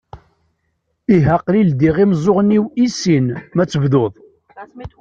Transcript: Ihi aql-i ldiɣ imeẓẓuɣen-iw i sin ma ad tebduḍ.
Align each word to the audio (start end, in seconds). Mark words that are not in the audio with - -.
Ihi 1.15 1.31
aql-i 1.37 1.61
ldiɣ 1.69 1.95
imeẓẓuɣen-iw 2.03 2.65
i 2.83 2.87
sin 2.99 3.27
ma 3.55 3.61
ad 3.63 3.69
tebduḍ. 3.69 4.13